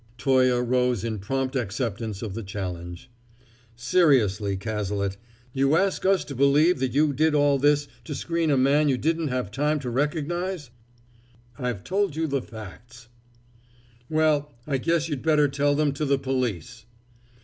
Toye 0.17 0.57
rose 0.59 1.03
in 1.03 1.19
prompt 1.19 1.55
acceptance 1.55 2.23
of 2.23 2.33
the 2.33 2.41
challenge. 2.41 3.11
"Seriously, 3.75 4.57
Cazalet, 4.57 5.15
you 5.53 5.75
ask 5.75 6.07
us 6.07 6.25
to 6.25 6.33
believe 6.33 6.79
that 6.79 6.91
you 6.93 7.13
did 7.13 7.35
all 7.35 7.59
this 7.59 7.87
to 8.05 8.15
screen 8.15 8.49
a 8.49 8.57
man 8.57 8.89
you 8.89 8.97
didn't 8.97 9.27
have 9.27 9.51
time 9.51 9.79
to 9.81 9.91
recognize?" 9.91 10.71
"I've 11.59 11.83
told 11.83 12.15
you 12.15 12.25
the 12.25 12.41
facts." 12.41 13.09
"Well, 14.09 14.51
I 14.65 14.79
guess 14.79 15.07
you'd 15.07 15.21
better 15.21 15.47
tell 15.47 15.75
them 15.75 15.91
to 15.93 16.05
the 16.05 16.17
police." 16.17 16.87